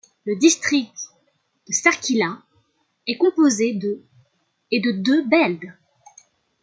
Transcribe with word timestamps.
Le 0.25 0.35
district 0.39 0.97
de 1.67 1.73
Şarkışla 1.73 2.41
est 3.05 3.17
composé 3.19 3.75
de 3.75 4.03
et 4.71 4.79
de 4.81 4.89
deux 4.93 5.27
Belde. 5.27 5.73